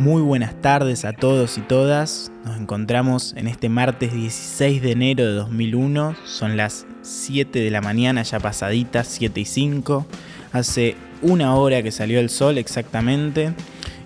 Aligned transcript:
Muy 0.00 0.22
buenas 0.22 0.54
tardes 0.62 1.04
a 1.04 1.12
todos 1.12 1.58
y 1.58 1.60
todas. 1.60 2.32
Nos 2.46 2.56
encontramos 2.56 3.34
en 3.36 3.46
este 3.46 3.68
martes 3.68 4.14
16 4.14 4.80
de 4.80 4.92
enero 4.92 5.26
de 5.26 5.32
2001. 5.34 6.16
Son 6.24 6.56
las 6.56 6.86
7 7.02 7.58
de 7.58 7.70
la 7.70 7.82
mañana 7.82 8.22
ya 8.22 8.40
pasaditas, 8.40 9.08
7 9.08 9.40
y 9.40 9.44
5. 9.44 10.06
Hace 10.52 10.96
una 11.20 11.54
hora 11.54 11.82
que 11.82 11.92
salió 11.92 12.18
el 12.18 12.30
sol 12.30 12.56
exactamente. 12.56 13.52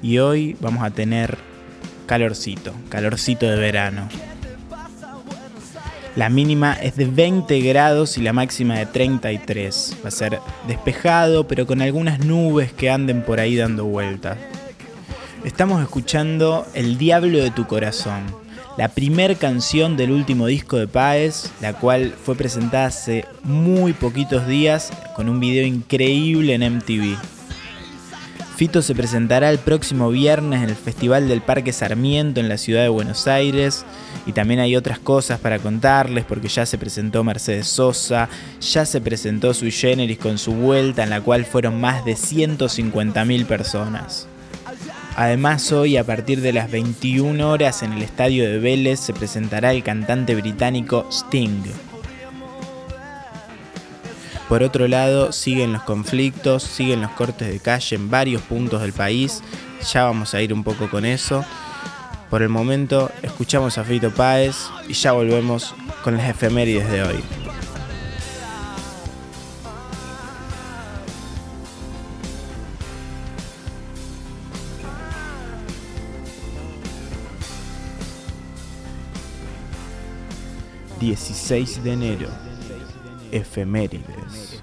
Y 0.03 0.19
hoy 0.19 0.57
vamos 0.59 0.83
a 0.83 0.91
tener 0.91 1.39
calorcito, 2.07 2.73
calorcito 2.89 3.49
de 3.49 3.57
verano. 3.57 4.09
La 6.17 6.29
mínima 6.29 6.73
es 6.73 6.97
de 6.97 7.05
20 7.05 7.61
grados 7.61 8.19
y 8.19 8.23
la 8.23 8.33
máxima 8.33 8.81
de 8.81 8.87
33. 8.87 9.99
Va 10.05 10.09
a 10.09 10.11
ser 10.11 10.41
despejado, 10.67 11.47
pero 11.47 11.69
con 11.69 11.83
algunas 11.83 12.19
nubes 12.19 12.73
que 12.73 12.91
anden 12.91 13.23
por 13.23 13.39
ahí 13.39 13.55
dando 13.55 13.85
vueltas. 13.85 14.39
Estamos 15.45 15.82
escuchando 15.82 16.67
El 16.73 16.96
Diablo 16.96 17.37
de 17.37 17.50
tu 17.50 17.67
Corazón, 17.67 18.25
la 18.79 18.89
primer 18.89 19.37
canción 19.37 19.95
del 19.95 20.11
último 20.11 20.46
disco 20.46 20.79
de 20.79 20.89
Páez, 20.89 21.53
la 21.61 21.75
cual 21.75 22.14
fue 22.25 22.35
presentada 22.35 22.87
hace 22.87 23.27
muy 23.43 23.93
poquitos 23.93 24.49
días 24.49 24.91
con 25.15 25.29
un 25.29 25.41
video 25.41 25.67
increíble 25.67 26.54
en 26.54 26.77
MTV. 26.77 27.18
Fito 28.57 28.81
se 28.81 28.95
presentará 28.95 29.51
el 29.51 29.59
próximo 29.59 30.09
viernes 30.09 30.63
en 30.63 30.71
el 30.71 30.77
Festival 30.77 31.29
del 31.29 31.43
Parque 31.43 31.75
Sarmiento 31.75 32.41
en 32.41 32.48
la 32.48 32.56
ciudad 32.56 32.81
de 32.81 32.89
Buenos 32.89 33.27
Aires 33.27 33.84
y 34.25 34.33
también 34.33 34.61
hay 34.61 34.77
otras 34.77 34.98
cosas 34.98 35.41
para 35.41 35.59
contarles 35.59 36.25
porque 36.25 36.48
ya 36.48 36.65
se 36.65 36.79
presentó 36.79 37.23
Mercedes 37.23 37.67
Sosa, 37.67 38.31
ya 38.62 38.87
se 38.87 39.03
presentó 39.03 39.53
Sui 39.53 39.73
Generis 39.73 40.19
con 40.19 40.39
su 40.39 40.55
vuelta 40.55 41.03
en 41.03 41.11
la 41.11 41.20
cual 41.20 41.45
fueron 41.45 41.83
más 41.83 42.03
de 42.06 42.15
150.000 42.15 43.45
personas. 43.45 44.27
Además 45.17 45.70
hoy 45.70 45.97
a 45.97 46.05
partir 46.05 46.41
de 46.41 46.53
las 46.53 46.70
21 46.70 47.48
horas 47.48 47.83
en 47.83 47.93
el 47.93 48.03
estadio 48.03 48.48
de 48.48 48.59
Vélez 48.59 48.98
se 48.98 49.12
presentará 49.12 49.73
el 49.73 49.84
cantante 49.84 50.34
británico 50.34 51.07
Sting. 51.11 51.62
Por 54.48 54.62
otro 54.62 54.89
lado, 54.89 55.33
siguen 55.33 55.73
los 55.73 55.83
conflictos, 55.83 56.65
siguen 56.65 57.01
los 57.01 57.12
cortes 57.12 57.48
de 57.48 57.61
calle 57.61 57.97
en 57.97 58.11
varios 58.11 58.42
puntos 58.42 58.83
del 58.83 58.92
país. 58.92 59.42
Ya 59.92 60.05
vamos 60.05 60.35
a 60.35 60.42
ir 60.42 60.53
un 60.53 60.65
poco 60.65 60.91
con 60.91 61.05
eso. 61.05 61.45
Por 62.29 62.42
el 62.42 62.48
momento, 62.48 63.11
escuchamos 63.23 63.79
a 63.79 63.85
Fito 63.85 64.11
Páez 64.11 64.57
y 64.89 64.92
ya 64.95 65.12
volvemos 65.12 65.75
con 66.03 66.17
las 66.17 66.29
efemérides 66.29 66.91
de 66.91 67.03
hoy. 67.03 67.44
16 81.05 81.85
de 81.85 81.93
enero. 81.93 82.29
Efemérides. 83.31 84.63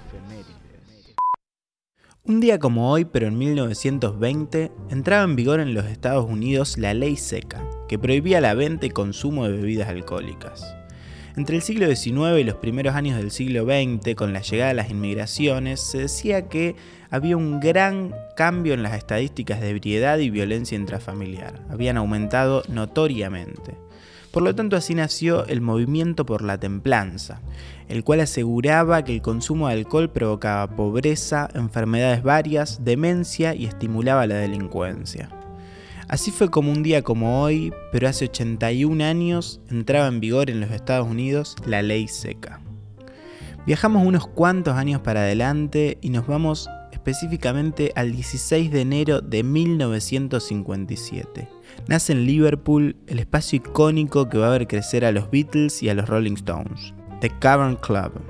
Un 2.23 2.39
día 2.39 2.57
como 2.57 2.91
hoy, 2.91 3.05
pero 3.05 3.27
en 3.27 3.37
1920, 3.37 4.71
entraba 4.89 5.23
en 5.23 5.35
vigor 5.35 5.59
en 5.59 5.75
los 5.75 5.85
Estados 5.85 6.27
Unidos 6.27 6.79
la 6.79 6.95
ley 6.95 7.15
seca, 7.15 7.63
que 7.87 7.99
prohibía 7.99 8.41
la 8.41 8.55
venta 8.55 8.87
y 8.87 8.89
consumo 8.89 9.45
de 9.45 9.51
bebidas 9.55 9.89
alcohólicas. 9.89 10.75
Entre 11.37 11.57
el 11.57 11.61
siglo 11.61 11.85
XIX 11.85 12.39
y 12.39 12.43
los 12.43 12.55
primeros 12.55 12.95
años 12.95 13.17
del 13.17 13.29
siglo 13.29 13.65
XX, 13.65 14.15
con 14.15 14.33
la 14.33 14.41
llegada 14.41 14.69
de 14.69 14.75
las 14.75 14.89
inmigraciones, 14.89 15.79
se 15.79 15.99
decía 15.99 16.49
que 16.49 16.75
había 17.11 17.37
un 17.37 17.59
gran 17.59 18.15
cambio 18.35 18.73
en 18.73 18.81
las 18.81 18.95
estadísticas 18.95 19.61
de 19.61 19.69
ebriedad 19.69 20.17
y 20.17 20.31
violencia 20.31 20.75
intrafamiliar. 20.75 21.61
Habían 21.69 21.97
aumentado 21.97 22.63
notoriamente. 22.67 23.77
Por 24.31 24.43
lo 24.43 24.55
tanto, 24.55 24.77
así 24.77 24.95
nació 24.95 25.45
el 25.47 25.59
movimiento 25.59 26.25
por 26.25 26.41
la 26.41 26.57
templanza, 26.57 27.41
el 27.89 28.05
cual 28.05 28.21
aseguraba 28.21 29.03
que 29.03 29.13
el 29.13 29.21
consumo 29.21 29.67
de 29.67 29.73
alcohol 29.73 30.09
provocaba 30.09 30.73
pobreza, 30.73 31.49
enfermedades 31.53 32.23
varias, 32.23 32.83
demencia 32.85 33.53
y 33.53 33.65
estimulaba 33.65 34.25
la 34.27 34.35
delincuencia. 34.35 35.29
Así 36.07 36.31
fue 36.31 36.49
como 36.49 36.71
un 36.71 36.81
día 36.81 37.01
como 37.01 37.41
hoy, 37.41 37.73
pero 37.91 38.07
hace 38.07 38.25
81 38.25 39.03
años, 39.03 39.61
entraba 39.69 40.07
en 40.07 40.21
vigor 40.21 40.49
en 40.49 40.61
los 40.61 40.71
Estados 40.71 41.07
Unidos 41.07 41.55
la 41.65 41.81
ley 41.81 42.07
seca. 42.07 42.61
Viajamos 43.65 44.05
unos 44.05 44.27
cuantos 44.27 44.75
años 44.75 45.01
para 45.01 45.21
adelante 45.21 45.97
y 46.01 46.09
nos 46.09 46.25
vamos 46.25 46.69
específicamente 47.01 47.91
al 47.95 48.11
16 48.11 48.71
de 48.71 48.81
enero 48.81 49.21
de 49.21 49.41
1957 49.41 51.49
nace 51.87 52.13
en 52.13 52.27
Liverpool 52.27 52.95
el 53.07 53.17
espacio 53.17 53.57
icónico 53.57 54.29
que 54.29 54.37
va 54.37 54.49
a 54.49 54.51
ver 54.51 54.67
crecer 54.67 55.03
a 55.03 55.11
los 55.11 55.31
Beatles 55.31 55.81
y 55.81 55.89
a 55.89 55.95
los 55.95 56.07
Rolling 56.07 56.33
Stones, 56.33 56.93
The 57.19 57.31
Cavern 57.39 57.77
Club. 57.77 58.21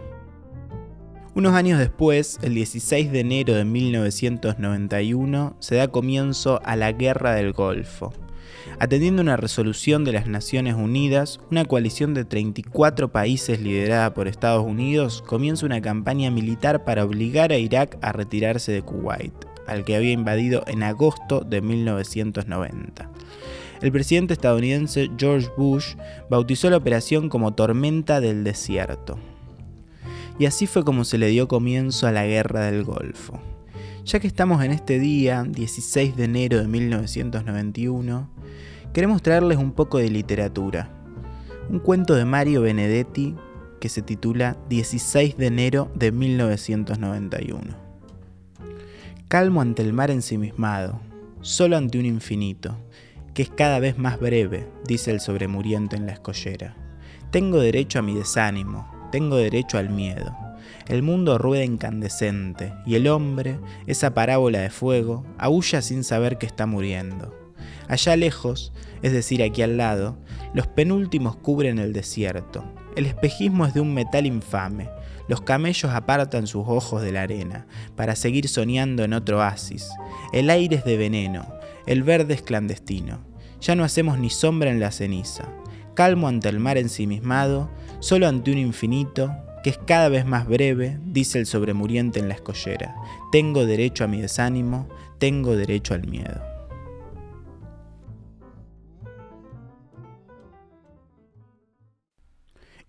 Unos 1.36 1.54
años 1.54 1.80
después, 1.80 2.40
el 2.44 2.54
16 2.54 3.12
de 3.12 3.20
enero 3.20 3.56
de 3.56 3.66
1991, 3.66 5.58
se 5.60 5.76
da 5.76 5.90
comienzo 5.90 6.62
a 6.64 6.78
la 6.78 6.94
Guerra 6.94 7.34
del 7.34 7.52
Golfo. 7.52 8.14
Atendiendo 8.80 9.22
una 9.22 9.38
resolución 9.38 10.04
de 10.04 10.14
las 10.14 10.28
Naciones 10.28 10.76
Unidas, 10.76 11.40
una 11.50 11.66
coalición 11.66 12.14
de 12.14 12.26
34 12.26 13.12
países 13.12 13.60
liderada 13.62 14.14
por 14.14 14.28
Estados 14.28 14.66
Unidos 14.66 15.24
comienza 15.26 15.66
una 15.66 15.82
campaña 15.82 16.32
militar 16.32 16.84
para 16.84 17.04
obligar 17.04 17.52
a 17.52 17.58
Irak 17.58 17.98
a 18.02 18.12
retirarse 18.12 18.72
de 18.72 18.82
Kuwait, 18.82 19.34
al 19.68 19.84
que 19.84 19.96
había 19.96 20.12
invadido 20.12 20.64
en 20.68 20.84
agosto 20.84 21.42
de 21.42 21.62
1990 21.62 23.10
el 23.82 23.92
presidente 23.92 24.34
estadounidense 24.34 25.10
George 25.18 25.50
Bush 25.58 25.96
bautizó 26.30 26.70
la 26.70 26.78
operación 26.78 27.30
como 27.30 27.56
Tormenta 27.56 28.22
del 28.22 28.44
Desierto. 28.44 29.18
Y 30.38 30.46
así 30.46 30.68
fue 30.68 30.84
como 30.84 31.04
se 31.04 31.18
le 31.18 31.28
dio 31.28 31.48
comienzo 31.48 32.08
a 32.08 32.12
la 32.12 32.26
Guerra 32.26 32.62
del 32.72 32.84
Golfo. 32.84 33.40
Ya 34.04 34.20
que 34.20 34.28
estamos 34.28 34.64
en 34.64 34.72
este 34.72 34.98
día, 34.98 35.44
16 35.48 36.16
de 36.16 36.24
enero 36.24 36.60
de 36.60 36.68
1991, 36.68 38.30
queremos 38.94 39.22
traerles 39.22 39.60
un 39.60 39.74
poco 39.74 40.00
de 40.00 40.10
literatura. 40.10 40.90
Un 41.70 41.80
cuento 41.80 42.16
de 42.16 42.26
Mario 42.26 42.62
Benedetti 42.62 43.36
que 43.80 43.90
se 43.90 44.02
titula 44.02 44.58
16 44.70 45.38
de 45.38 45.46
enero 45.46 45.92
de 45.94 46.12
1991. 46.12 47.76
Calmo 49.28 49.62
ante 49.62 49.84
el 49.84 49.94
mar 49.94 50.10
ensimismado, 50.10 51.00
solo 51.42 51.78
ante 51.78 52.00
un 52.00 52.06
infinito, 52.06 52.78
que 53.36 53.44
es 53.44 53.50
cada 53.50 53.80
vez 53.80 54.00
más 54.00 54.20
breve, 54.20 54.68
dice 54.84 55.12
el 55.12 55.20
sobremuriente 55.20 55.96
en 55.96 56.08
la 56.08 56.14
escollera. 56.14 56.76
Tengo 57.30 57.60
derecho 57.60 58.00
a 58.00 58.02
mi 58.02 58.16
desánimo, 58.16 59.10
tengo 59.12 59.38
derecho 59.38 59.78
al 59.78 59.90
miedo. 59.92 60.36
El 60.88 61.04
mundo 61.04 61.38
rueda 61.38 61.64
incandescente 61.64 62.74
y 62.86 62.96
el 62.96 63.08
hombre, 63.08 63.60
esa 63.88 64.14
parábola 64.14 64.60
de 64.60 64.70
fuego, 64.70 65.26
aúlla 65.38 65.82
sin 65.82 66.04
saber 66.04 66.38
que 66.38 66.46
está 66.46 66.66
muriendo. 66.66 67.34
Allá 67.88 68.16
lejos, 68.16 68.74
es 69.02 69.12
decir, 69.12 69.44
aquí 69.44 69.62
al 69.62 69.78
lado, 69.78 70.18
los 70.54 70.68
penúltimos 70.68 71.36
cubren 71.36 71.80
el 71.80 71.94
desierto. 71.94 72.64
El 72.96 73.06
espejismo 73.06 73.66
es 73.66 73.74
de 73.74 73.82
un 73.82 73.94
metal 73.94 74.26
infame. 74.26 74.90
Los 75.28 75.42
camellos 75.42 75.92
apartan 75.92 76.48
sus 76.48 76.66
ojos 76.68 77.02
de 77.02 77.12
la 77.12 77.22
arena 77.22 77.68
para 77.96 78.16
seguir 78.16 78.48
soñando 78.48 79.04
en 79.04 79.14
otro 79.14 79.38
oasis. 79.40 79.90
El 80.34 80.50
aire 80.50 80.78
es 80.78 80.86
de 80.86 80.98
veneno, 80.98 81.46
el 81.86 82.04
verde 82.04 82.34
es 82.34 82.42
clandestino. 82.42 83.20
Ya 83.62 83.76
no 83.76 83.84
hacemos 83.84 84.20
ni 84.20 84.30
sombra 84.30 84.72
en 84.72 84.80
la 84.80 84.92
ceniza. 84.92 85.46
Calmo 85.94 86.28
ante 86.28 86.50
el 86.50 86.60
mar 86.60 86.78
ensimismado, 86.78 87.70
solo 88.00 88.28
ante 88.28 88.52
un 88.52 88.58
infinito 88.58 89.32
que 89.64 89.70
es 89.70 89.78
cada 89.78 90.10
vez 90.10 90.26
más 90.26 90.48
breve, 90.48 90.98
dice 91.06 91.40
el 91.40 91.46
sobremuriente 91.46 92.20
en 92.20 92.28
la 92.28 92.36
escollera. 92.36 92.96
Tengo 93.32 93.66
derecho 93.66 94.04
a 94.04 94.08
mi 94.08 94.22
desánimo, 94.22 94.88
tengo 95.20 95.56
derecho 95.56 95.94
al 95.94 96.08
miedo. 96.08 96.42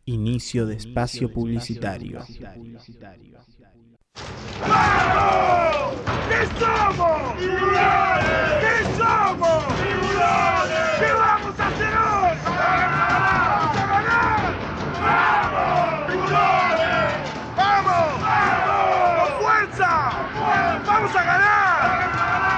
Inicio 0.05 0.67
de 0.67 0.76
espacio 0.76 1.32
publicitario. 1.32 2.25
¡Vamos! 4.69 5.94
¿Qué 6.29 6.46
somos? 6.58 7.37
¡Tiburones! 7.38 8.52
¿Qué 8.61 8.85
somos? 8.96 9.62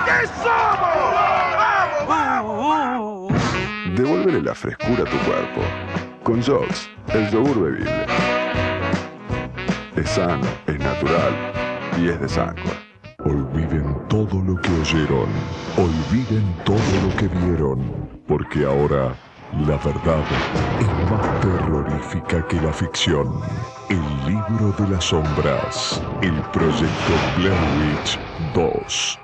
¿Qué 0.05 0.27
somos? 0.27 2.09
¡Vamos! 2.09 2.69
¡Vamos! 2.69 3.33
Devuélvele 3.97 4.43
la 4.43 4.55
frescura 4.55 5.03
a 5.03 5.07
tu 5.07 5.17
cuerpo. 5.19 5.63
Con 6.23 6.43
Jox, 6.43 6.91
el 7.09 7.31
yogur 7.31 7.63
bebible. 7.63 8.07
Es 9.97 10.11
sano, 10.11 10.47
es 10.67 10.79
natural 10.79 11.33
y 11.99 12.09
es 12.09 12.21
de 12.21 12.29
sangre. 12.29 12.65
Olviden 13.25 13.97
todo 14.09 14.43
lo 14.43 14.61
que 14.61 14.71
oyeron. 14.81 15.29
Olviden 15.77 16.55
todo 16.65 16.77
lo 17.03 17.17
que 17.17 17.29
vieron. 17.29 18.09
Porque 18.27 18.65
ahora 18.67 19.15
la 19.67 19.77
verdad 19.79 20.25
es 20.81 21.11
más 21.11 21.41
terrorífica 21.41 22.47
que 22.49 22.61
la 22.61 22.73
ficción. 22.73 23.41
El 23.89 24.03
libro 24.27 24.75
de 24.79 24.89
las 24.89 25.05
sombras. 25.05 26.03
El 26.21 26.35
proyecto 26.53 27.13
Blair 27.39 27.55
Witch 27.79 28.19
2. 28.55 29.24